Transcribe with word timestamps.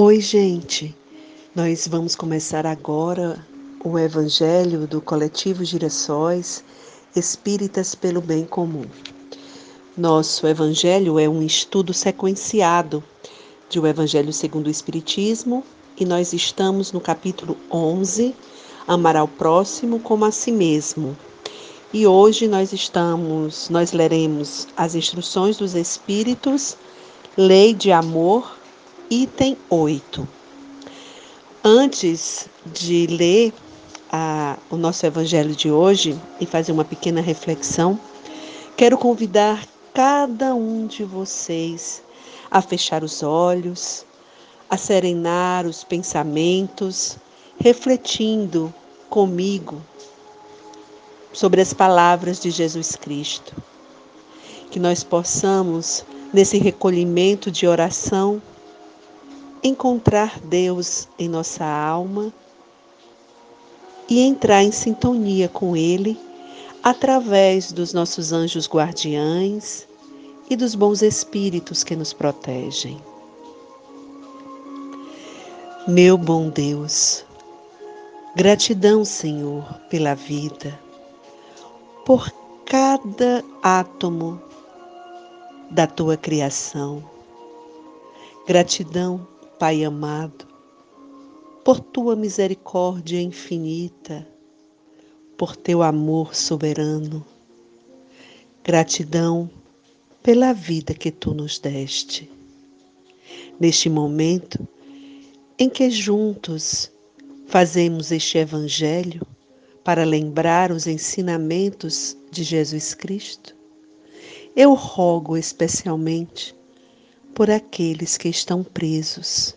Oi, 0.00 0.20
gente. 0.20 0.94
Nós 1.52 1.88
vamos 1.88 2.14
começar 2.14 2.64
agora 2.64 3.44
o 3.82 3.98
Evangelho 3.98 4.86
do 4.86 5.00
Coletivo 5.00 5.64
Girassóis 5.64 6.62
Espíritas 7.16 7.96
pelo 7.96 8.20
Bem 8.20 8.44
Comum. 8.44 8.84
Nosso 9.96 10.46
Evangelho 10.46 11.18
é 11.18 11.28
um 11.28 11.42
estudo 11.42 11.92
sequenciado 11.92 13.02
de 13.68 13.80
o 13.80 13.88
Evangelho 13.88 14.32
segundo 14.32 14.68
o 14.68 14.70
Espiritismo 14.70 15.64
e 15.98 16.04
nós 16.04 16.32
estamos 16.32 16.92
no 16.92 17.00
capítulo 17.00 17.56
11, 17.68 18.36
Amar 18.86 19.16
ao 19.16 19.26
Próximo 19.26 19.98
como 19.98 20.24
a 20.24 20.30
si 20.30 20.52
mesmo. 20.52 21.18
E 21.92 22.06
hoje 22.06 22.46
nós 22.46 22.72
estamos, 22.72 23.68
nós 23.68 23.90
leremos 23.90 24.68
as 24.76 24.94
instruções 24.94 25.56
dos 25.56 25.74
Espíritos, 25.74 26.76
Lei 27.36 27.74
de 27.74 27.90
Amor 27.90 28.57
item 29.10 29.56
8. 29.70 30.28
Antes 31.64 32.48
de 32.66 33.06
ler 33.06 33.52
a, 34.12 34.56
o 34.70 34.76
nosso 34.76 35.06
evangelho 35.06 35.54
de 35.54 35.70
hoje 35.70 36.18
e 36.40 36.46
fazer 36.46 36.72
uma 36.72 36.84
pequena 36.84 37.20
reflexão, 37.20 37.98
quero 38.76 38.98
convidar 38.98 39.66
cada 39.94 40.54
um 40.54 40.86
de 40.86 41.04
vocês 41.04 42.02
a 42.50 42.60
fechar 42.60 43.02
os 43.02 43.22
olhos, 43.22 44.04
a 44.68 44.76
serenar 44.76 45.66
os 45.66 45.84
pensamentos, 45.84 47.16
refletindo 47.58 48.72
comigo 49.08 49.82
sobre 51.32 51.60
as 51.62 51.72
palavras 51.72 52.40
de 52.40 52.50
Jesus 52.50 52.94
Cristo. 52.94 53.54
Que 54.70 54.78
nós 54.78 55.02
possamos, 55.02 56.04
nesse 56.32 56.58
recolhimento 56.58 57.50
de 57.50 57.66
oração, 57.66 58.40
encontrar 59.62 60.38
Deus 60.40 61.08
em 61.18 61.28
nossa 61.28 61.64
alma 61.64 62.32
e 64.08 64.20
entrar 64.20 64.62
em 64.62 64.72
sintonia 64.72 65.48
com 65.48 65.76
Ele 65.76 66.18
através 66.82 67.72
dos 67.72 67.92
nossos 67.92 68.32
anjos 68.32 68.68
guardiães 68.68 69.86
e 70.48 70.56
dos 70.56 70.74
bons 70.74 71.02
espíritos 71.02 71.84
que 71.84 71.94
nos 71.94 72.12
protegem. 72.12 73.00
Meu 75.86 76.16
bom 76.16 76.48
Deus, 76.48 77.24
gratidão, 78.36 79.04
Senhor, 79.04 79.64
pela 79.90 80.14
vida, 80.14 80.78
por 82.04 82.30
cada 82.64 83.42
átomo 83.62 84.40
da 85.70 85.86
tua 85.86 86.16
criação. 86.16 87.02
Gratidão 88.46 89.26
Pai 89.58 89.84
amado, 89.84 90.46
por 91.64 91.80
tua 91.80 92.14
misericórdia 92.14 93.20
infinita, 93.20 94.24
por 95.36 95.56
teu 95.56 95.82
amor 95.82 96.32
soberano. 96.32 97.26
Gratidão 98.62 99.50
pela 100.22 100.52
vida 100.52 100.94
que 100.94 101.10
tu 101.10 101.34
nos 101.34 101.58
deste. 101.58 102.30
Neste 103.58 103.90
momento 103.90 104.64
em 105.58 105.68
que 105.68 105.90
juntos 105.90 106.88
fazemos 107.48 108.12
este 108.12 108.38
Evangelho 108.38 109.26
para 109.82 110.04
lembrar 110.04 110.70
os 110.70 110.86
ensinamentos 110.86 112.16
de 112.30 112.44
Jesus 112.44 112.94
Cristo, 112.94 113.56
eu 114.54 114.72
rogo 114.74 115.36
especialmente 115.36 116.54
por 117.38 117.52
aqueles 117.52 118.16
que 118.16 118.28
estão 118.28 118.64
presos, 118.64 119.56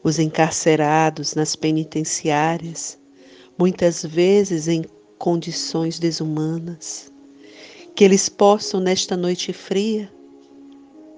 os 0.00 0.20
encarcerados 0.20 1.34
nas 1.34 1.56
penitenciárias, 1.56 2.96
muitas 3.58 4.04
vezes 4.04 4.68
em 4.68 4.84
condições 5.18 5.98
desumanas, 5.98 7.10
que 7.96 8.04
eles 8.04 8.28
possam, 8.28 8.78
nesta 8.78 9.16
noite 9.16 9.52
fria, 9.52 10.08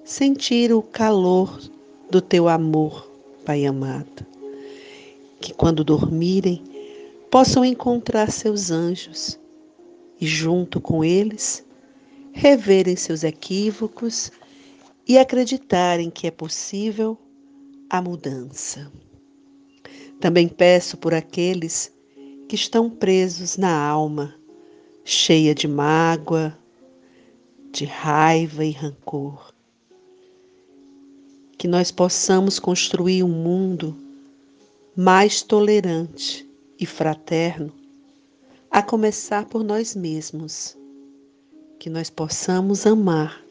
sentir 0.03 0.73
o 0.73 0.81
calor 0.81 1.61
do 2.09 2.19
teu 2.19 2.49
amor, 2.49 3.07
Pai 3.45 3.63
amado. 3.63 4.25
Que 5.39 5.53
quando 5.53 5.83
dormirem, 5.83 6.63
possam 7.29 7.63
encontrar 7.63 8.31
seus 8.31 8.71
anjos 8.71 9.39
e, 10.19 10.25
junto 10.25 10.81
com 10.81 11.05
eles, 11.05 11.63
reverem 12.31 12.95
seus 12.95 13.23
equívocos 13.23 14.31
e 15.07 15.17
acreditarem 15.17 16.09
que 16.09 16.27
é 16.27 16.31
possível 16.31 17.17
a 17.89 18.01
mudança. 18.01 18.91
Também 20.19 20.47
peço 20.47 20.97
por 20.97 21.13
aqueles 21.13 21.93
que 22.47 22.55
estão 22.55 22.89
presos 22.89 23.57
na 23.57 23.75
alma, 23.75 24.33
cheia 25.03 25.53
de 25.53 25.67
mágoa, 25.67 26.57
de 27.71 27.85
raiva 27.85 28.63
e 28.63 28.71
rancor. 28.71 29.53
Que 31.57 31.67
nós 31.67 31.91
possamos 31.91 32.57
construir 32.59 33.23
um 33.23 33.29
mundo 33.29 33.95
mais 34.95 35.41
tolerante 35.41 36.47
e 36.79 36.85
fraterno, 36.85 37.73
a 38.71 38.81
começar 38.81 39.45
por 39.45 39.63
nós 39.63 39.95
mesmos. 39.95 40.77
Que 41.79 41.89
nós 41.89 42.09
possamos 42.09 42.85
amar 42.85 43.42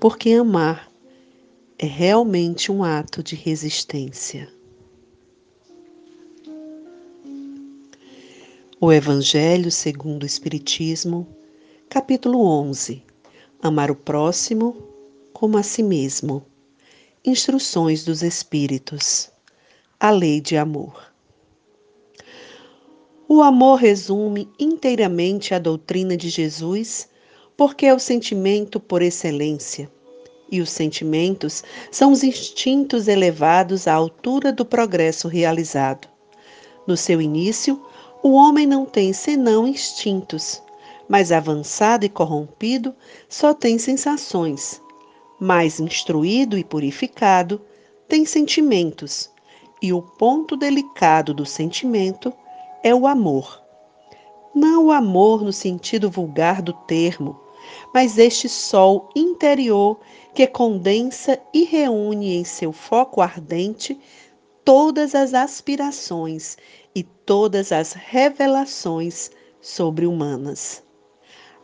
porque 0.00 0.30
amar 0.30 0.88
é 1.76 1.86
realmente 1.86 2.70
um 2.70 2.84
ato 2.84 3.22
de 3.22 3.34
resistência. 3.34 4.48
O 8.80 8.92
Evangelho 8.92 9.72
segundo 9.72 10.22
o 10.22 10.26
Espiritismo, 10.26 11.26
capítulo 11.88 12.40
11. 12.44 13.02
Amar 13.60 13.90
o 13.90 13.96
próximo 13.96 14.76
como 15.32 15.58
a 15.58 15.64
si 15.64 15.82
mesmo. 15.82 16.44
Instruções 17.24 18.04
dos 18.04 18.22
Espíritos. 18.22 19.32
A 19.98 20.10
lei 20.10 20.40
de 20.40 20.56
amor. 20.56 21.12
O 23.28 23.42
amor 23.42 23.80
resume 23.80 24.48
inteiramente 24.60 25.54
a 25.54 25.58
doutrina 25.58 26.16
de 26.16 26.28
Jesus 26.28 27.08
porque 27.58 27.86
é 27.86 27.92
o 27.92 27.98
sentimento 27.98 28.78
por 28.78 29.02
excelência. 29.02 29.90
E 30.48 30.60
os 30.60 30.70
sentimentos 30.70 31.64
são 31.90 32.12
os 32.12 32.22
instintos 32.22 33.08
elevados 33.08 33.88
à 33.88 33.94
altura 33.94 34.52
do 34.52 34.64
progresso 34.64 35.26
realizado. 35.26 36.06
No 36.86 36.96
seu 36.96 37.20
início, 37.20 37.84
o 38.22 38.30
homem 38.30 38.64
não 38.64 38.86
tem 38.86 39.12
senão 39.12 39.66
instintos, 39.66 40.62
mas 41.08 41.32
avançado 41.32 42.06
e 42.06 42.08
corrompido 42.08 42.94
só 43.28 43.52
tem 43.52 43.76
sensações. 43.76 44.80
Mais 45.40 45.80
instruído 45.80 46.56
e 46.56 46.62
purificado, 46.62 47.60
tem 48.06 48.24
sentimentos, 48.24 49.30
e 49.82 49.92
o 49.92 50.00
ponto 50.00 50.56
delicado 50.56 51.34
do 51.34 51.44
sentimento 51.44 52.32
é 52.84 52.94
o 52.94 53.04
amor. 53.04 53.60
Não 54.54 54.86
o 54.86 54.92
amor 54.92 55.42
no 55.42 55.52
sentido 55.52 56.08
vulgar 56.08 56.62
do 56.62 56.72
termo, 56.72 57.47
mas 57.92 58.18
este 58.18 58.48
sol 58.48 59.10
interior 59.14 59.98
que 60.34 60.46
condensa 60.46 61.40
e 61.52 61.64
reúne 61.64 62.36
em 62.36 62.44
seu 62.44 62.72
foco 62.72 63.20
ardente 63.20 63.98
todas 64.64 65.14
as 65.14 65.34
aspirações 65.34 66.56
e 66.94 67.02
todas 67.02 67.72
as 67.72 67.92
revelações 67.92 69.30
sobre-humanas. 69.60 70.82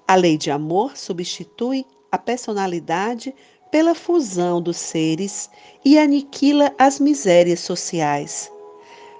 A 0.06 0.15
lei 0.15 0.37
de 0.37 0.50
amor 0.50 0.97
substitui 0.97 1.87
a 2.10 2.19
personalidade 2.19 3.34
pela 3.71 3.94
fusão 3.94 4.62
dos 4.62 4.76
seres 4.76 5.50
e 5.84 5.98
aniquila 5.98 6.72
as 6.78 7.00
misérias 7.00 7.60
sociais. 7.60 8.50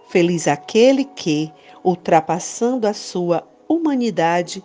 Feliz 0.09 0.47
aquele 0.47 1.05
que, 1.05 1.53
ultrapassando 1.83 2.87
a 2.87 2.95
sua 2.95 3.45
humanidade, 3.69 4.63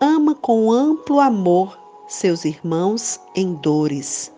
ama 0.00 0.34
com 0.34 0.70
amplo 0.70 1.18
amor 1.18 1.76
seus 2.06 2.44
irmãos 2.44 3.20
em 3.34 3.54
dores. 3.54 4.32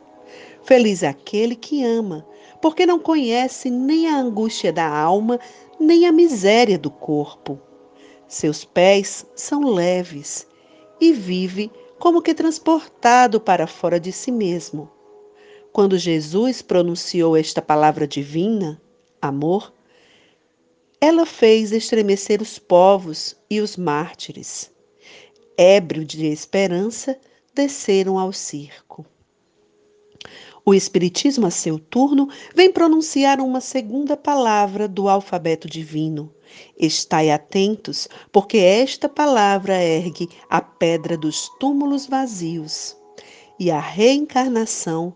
Feliz 0.62 1.03
aquele 1.03 1.55
que 1.55 1.85
ama, 1.85 2.27
porque 2.62 2.87
não 2.87 2.99
conhece 2.99 3.71
nem 3.71 4.09
a 4.09 4.17
angústia 4.17 4.73
da 4.73 4.89
alma, 4.89 5.39
nem 5.79 6.07
a 6.07 6.12
miséria 6.12 6.79
do 6.79 6.91
corpo. 6.91 7.59
Seus 8.27 8.65
pés 8.65 9.27
são 9.35 9.73
leves 9.73 10.47
e 11.01 11.12
vive 11.12 11.71
como 11.99 12.23
que 12.23 12.35
transportado 12.35 13.41
para 13.41 13.67
fora 13.67 14.01
de 14.01 14.12
si 14.12 14.33
mesmo. 14.33 14.91
Quando 15.73 15.99
Jesus 15.99 16.62
pronunciou 16.62 17.37
esta 17.37 17.61
palavra 17.61 18.07
divina, 18.07 18.81
amor, 19.21 19.73
ela 21.01 21.27
fez 21.27 21.71
estremecer 21.73 22.41
os 22.41 22.59
povos 22.59 23.37
e 23.49 23.61
os 23.61 23.77
mártires 23.77 24.71
ébrio 25.61 26.07
de 26.07 26.25
esperança, 26.25 27.19
desceram 27.55 28.19
ao 28.19 28.33
circo. 28.33 29.05
O 30.65 30.73
Espiritismo, 30.73 31.47
a 31.47 31.51
seu 31.51 31.79
turno, 31.79 32.31
vem 32.55 32.73
pronunciar 32.73 33.41
uma 33.41 33.61
segunda 33.61 34.17
palavra 34.17 34.89
do 34.89 35.07
alfabeto 35.07 35.69
divino. 35.69 36.35
Estai 36.79 37.31
atentos, 37.31 38.09
porque 38.33 38.57
esta 38.57 39.07
palavra 39.07 39.75
ergue 39.75 40.31
a 40.49 40.62
pedra 40.62 41.15
dos 41.15 41.51
túmulos 41.61 42.07
vazios 42.07 42.97
e 43.59 43.71
a 43.71 43.79
reencarnação 43.79 45.15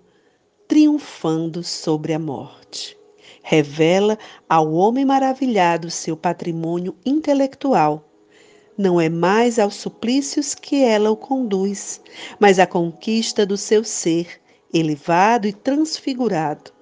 triunfando 0.68 1.62
sobre 1.62 2.12
a 2.12 2.18
morte. 2.18 2.98
Revela 3.42 4.18
ao 4.46 4.74
homem 4.74 5.06
maravilhado 5.06 5.90
seu 5.90 6.18
patrimônio 6.18 6.94
intelectual. 7.04 8.10
Não 8.76 9.00
é 9.00 9.08
mais 9.08 9.58
aos 9.58 9.74
suplícios 9.74 10.54
que 10.54 10.82
ela 10.82 11.10
o 11.10 11.16
conduz, 11.16 12.00
mas 12.40 12.58
à 12.58 12.66
conquista 12.66 13.46
do 13.46 13.56
seu 13.56 13.84
ser 13.84 14.40
elevado 14.72 15.46
e 15.46 15.52
transfigurado. 15.52 16.72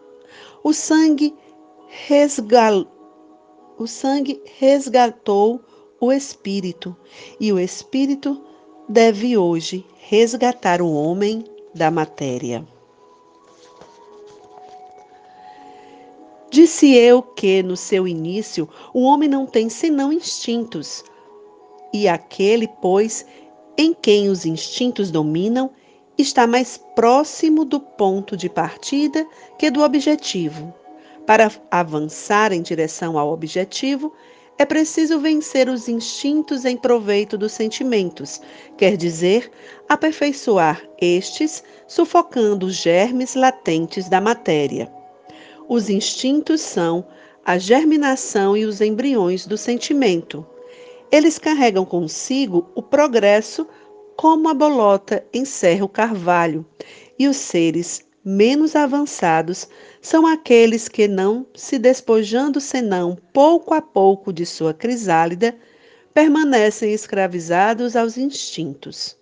O 0.64 0.72
sangue, 0.72 1.34
resgal... 2.06 2.86
o 3.78 3.86
sangue 3.86 4.40
resgatou 4.58 5.60
o 6.00 6.10
espírito, 6.10 6.96
e 7.38 7.52
o 7.52 7.58
espírito 7.58 8.42
deve 8.88 9.36
hoje 9.36 9.86
resgatar 10.08 10.80
o 10.80 10.90
homem 10.90 11.44
da 11.74 11.90
matéria. 11.90 12.66
Disse 16.50 16.94
eu 16.94 17.22
que, 17.22 17.62
no 17.62 17.76
seu 17.76 18.06
início, 18.06 18.68
o 18.92 19.02
homem 19.02 19.28
não 19.28 19.46
tem 19.46 19.68
senão 19.68 20.12
instintos, 20.12 21.02
e 21.92 22.08
aquele, 22.08 22.68
pois, 22.80 23.24
em 23.76 23.94
quem 23.94 24.28
os 24.28 24.44
instintos 24.44 25.10
dominam, 25.10 25.70
está 26.16 26.46
mais 26.46 26.78
próximo 26.94 27.64
do 27.64 27.80
ponto 27.80 28.36
de 28.36 28.48
partida 28.48 29.26
que 29.58 29.70
do 29.70 29.82
objetivo. 29.82 30.72
Para 31.26 31.50
avançar 31.70 32.52
em 32.52 32.62
direção 32.62 33.18
ao 33.18 33.32
objetivo, 33.32 34.12
é 34.58 34.64
preciso 34.64 35.18
vencer 35.18 35.68
os 35.68 35.88
instintos 35.88 36.64
em 36.64 36.76
proveito 36.76 37.38
dos 37.38 37.52
sentimentos, 37.52 38.40
quer 38.76 38.96
dizer, 38.96 39.50
aperfeiçoar 39.88 40.82
estes, 41.00 41.64
sufocando 41.86 42.66
os 42.66 42.74
germes 42.74 43.34
latentes 43.34 44.08
da 44.08 44.20
matéria. 44.20 44.92
Os 45.68 45.88
instintos 45.88 46.60
são 46.60 47.04
a 47.44 47.58
germinação 47.58 48.56
e 48.56 48.64
os 48.64 48.80
embriões 48.80 49.46
do 49.46 49.56
sentimento. 49.56 50.46
Eles 51.12 51.38
carregam 51.38 51.84
consigo 51.84 52.70
o 52.74 52.82
progresso 52.82 53.68
como 54.16 54.48
a 54.48 54.54
bolota 54.54 55.22
encerra 55.30 55.84
o 55.84 55.88
carvalho, 55.88 56.64
e 57.18 57.28
os 57.28 57.36
seres 57.36 58.02
menos 58.24 58.74
avançados 58.74 59.68
são 60.00 60.26
aqueles 60.26 60.88
que, 60.88 61.06
não 61.06 61.46
se 61.54 61.78
despojando 61.78 62.62
senão 62.62 63.18
pouco 63.30 63.74
a 63.74 63.82
pouco 63.82 64.32
de 64.32 64.46
sua 64.46 64.72
crisálida, 64.72 65.54
permanecem 66.14 66.94
escravizados 66.94 67.94
aos 67.94 68.16
instintos. 68.16 69.14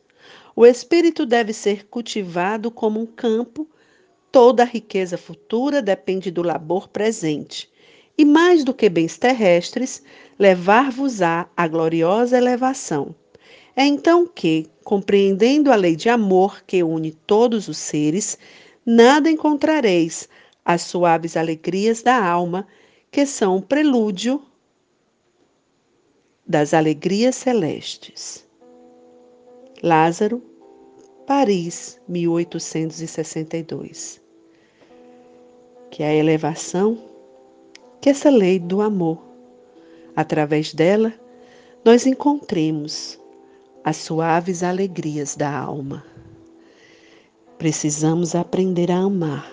O 0.55 0.65
espírito 0.65 1.27
deve 1.27 1.53
ser 1.53 1.89
cultivado 1.89 2.71
como 2.71 3.01
um 3.01 3.07
campo, 3.07 3.69
toda 4.31 4.63
a 4.63 4.67
riqueza 4.67 5.19
futura 5.19 5.83
depende 5.83 6.31
do 6.31 6.43
labor 6.43 6.89
presente. 6.89 7.69
E 8.17 8.25
mais 8.25 8.63
do 8.63 8.75
que 8.75 8.89
bens 8.89 9.17
terrestres, 9.17 10.03
levar-vos-á 10.41 11.49
a 11.55 11.69
gloriosa 11.69 12.37
elevação. 12.39 13.15
É 13.77 13.85
então 13.85 14.27
que, 14.27 14.67
compreendendo 14.83 15.71
a 15.71 15.77
lei 15.77 15.95
de 15.95 16.09
amor 16.09 16.65
que 16.67 16.83
une 16.83 17.13
todos 17.13 17.69
os 17.69 17.77
seres, 17.77 18.39
nada 18.85 19.31
encontrareis 19.31 20.29
as 20.65 20.81
suaves 20.81 21.37
alegrias 21.37 22.03
da 22.03 22.25
alma, 22.25 22.67
que 23.11 23.27
são 23.27 23.59
o 23.59 23.63
prelúdio 23.63 24.43
das 26.47 26.73
alegrias 26.73 27.37
celestes. 27.37 28.49
Lázaro, 29.83 30.43
Paris, 31.27 32.01
1862. 32.09 34.23
Que 35.91 36.03
a 36.03 36.15
elevação, 36.15 36.97
que 38.01 38.09
essa 38.09 38.31
lei 38.31 38.59
do 38.59 38.81
amor, 38.81 39.30
através 40.21 40.75
dela, 40.75 41.13
nós 41.85 42.07
encontremos 42.07 43.19
as 43.85 43.97
suaves 43.97 44.63
alegrias 44.63 45.35
da 45.35 45.59
alma. 45.59 46.05
Precisamos 47.59 48.35
aprender 48.35 48.91
a 48.91 48.99
amar. 48.99 49.51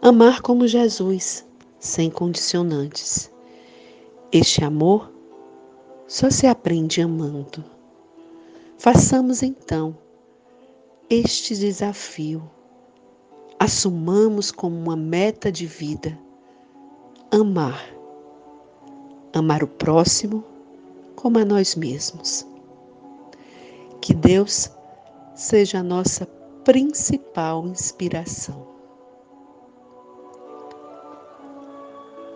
Amar 0.00 0.40
como 0.40 0.66
Jesus, 0.66 1.44
sem 1.78 2.10
condicionantes. 2.10 3.30
Este 4.32 4.64
amor 4.64 5.12
só 6.06 6.30
se 6.30 6.46
aprende 6.46 7.00
amando. 7.00 7.64
Façamos 8.78 9.42
então 9.42 9.96
este 11.08 11.56
desafio. 11.56 12.42
Assumamos 13.58 14.50
como 14.50 14.76
uma 14.76 14.96
meta 14.96 15.50
de 15.50 15.66
vida 15.66 16.18
amar. 17.30 17.95
Amar 19.36 19.62
o 19.62 19.68
próximo 19.68 20.42
como 21.14 21.38
a 21.38 21.44
nós 21.44 21.74
mesmos. 21.74 22.46
Que 24.00 24.14
Deus 24.14 24.70
seja 25.34 25.80
a 25.80 25.82
nossa 25.82 26.24
principal 26.64 27.66
inspiração. 27.66 28.75